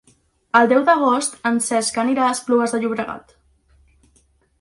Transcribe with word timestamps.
El 0.59 0.69
deu 0.69 0.85
d'agost 0.85 1.35
en 1.49 1.59
Cesc 1.65 1.99
anirà 2.03 2.23
a 2.29 2.31
Esplugues 2.37 2.73
de 2.77 2.79
Llobregat. 2.85 3.37